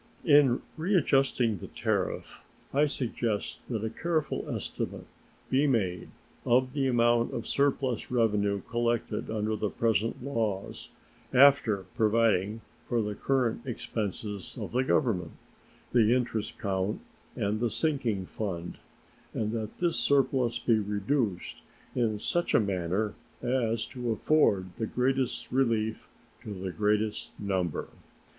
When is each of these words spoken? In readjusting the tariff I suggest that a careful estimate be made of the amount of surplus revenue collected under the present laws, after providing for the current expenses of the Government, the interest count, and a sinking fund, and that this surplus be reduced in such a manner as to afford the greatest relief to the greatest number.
In 0.25 0.63
readjusting 0.77 1.57
the 1.57 1.67
tariff 1.67 2.43
I 2.73 2.87
suggest 2.87 3.61
that 3.69 3.83
a 3.83 3.91
careful 3.91 4.49
estimate 4.49 5.05
be 5.51 5.67
made 5.67 6.09
of 6.43 6.73
the 6.73 6.87
amount 6.87 7.35
of 7.35 7.45
surplus 7.45 8.09
revenue 8.09 8.63
collected 8.63 9.29
under 9.29 9.55
the 9.55 9.69
present 9.69 10.23
laws, 10.23 10.89
after 11.35 11.85
providing 11.93 12.61
for 12.89 12.99
the 13.03 13.13
current 13.13 13.67
expenses 13.67 14.57
of 14.59 14.71
the 14.71 14.83
Government, 14.83 15.33
the 15.91 16.15
interest 16.15 16.57
count, 16.57 16.99
and 17.35 17.61
a 17.61 17.69
sinking 17.69 18.25
fund, 18.25 18.79
and 19.35 19.51
that 19.51 19.73
this 19.73 19.97
surplus 19.97 20.57
be 20.57 20.79
reduced 20.79 21.61
in 21.93 22.17
such 22.17 22.55
a 22.55 22.59
manner 22.59 23.13
as 23.43 23.85
to 23.85 24.09
afford 24.11 24.71
the 24.79 24.87
greatest 24.87 25.51
relief 25.51 26.09
to 26.41 26.55
the 26.55 26.71
greatest 26.71 27.39
number. 27.39 27.89